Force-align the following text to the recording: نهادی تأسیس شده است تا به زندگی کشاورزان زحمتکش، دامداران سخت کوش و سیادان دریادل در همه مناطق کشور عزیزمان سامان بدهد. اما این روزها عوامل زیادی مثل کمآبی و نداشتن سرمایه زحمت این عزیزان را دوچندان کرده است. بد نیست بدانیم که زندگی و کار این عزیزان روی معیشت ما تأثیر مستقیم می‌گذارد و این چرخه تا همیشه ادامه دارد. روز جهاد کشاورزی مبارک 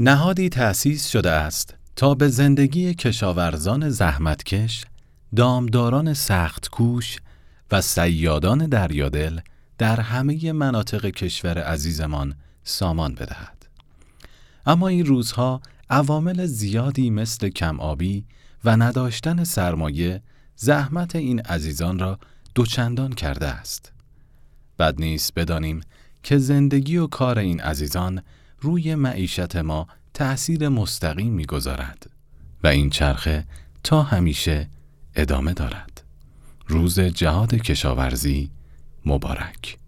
نهادی 0.00 0.48
تأسیس 0.48 1.08
شده 1.08 1.30
است 1.30 1.74
تا 1.96 2.14
به 2.14 2.28
زندگی 2.28 2.94
کشاورزان 2.94 3.90
زحمتکش، 3.90 4.84
دامداران 5.36 6.14
سخت 6.14 6.68
کوش 6.68 7.18
و 7.70 7.80
سیادان 7.80 8.66
دریادل 8.66 9.40
در 9.78 10.00
همه 10.00 10.52
مناطق 10.52 11.06
کشور 11.06 11.58
عزیزمان 11.58 12.34
سامان 12.64 13.14
بدهد. 13.14 13.66
اما 14.66 14.88
این 14.88 15.06
روزها 15.06 15.60
عوامل 15.90 16.46
زیادی 16.46 17.10
مثل 17.10 17.48
کمآبی 17.48 18.24
و 18.64 18.76
نداشتن 18.76 19.44
سرمایه 19.44 20.22
زحمت 20.56 21.16
این 21.16 21.40
عزیزان 21.40 21.98
را 21.98 22.18
دوچندان 22.54 23.12
کرده 23.12 23.46
است. 23.46 23.92
بد 24.78 25.00
نیست 25.00 25.34
بدانیم 25.36 25.80
که 26.22 26.38
زندگی 26.38 26.96
و 26.96 27.06
کار 27.06 27.38
این 27.38 27.60
عزیزان 27.60 28.22
روی 28.60 28.94
معیشت 28.94 29.56
ما 29.56 29.88
تأثیر 30.14 30.68
مستقیم 30.68 31.32
می‌گذارد 31.32 32.10
و 32.62 32.66
این 32.66 32.90
چرخه 32.90 33.44
تا 33.84 34.02
همیشه 34.02 34.68
ادامه 35.14 35.52
دارد. 35.54 36.04
روز 36.66 37.00
جهاد 37.00 37.54
کشاورزی 37.54 38.50
مبارک 39.06 39.78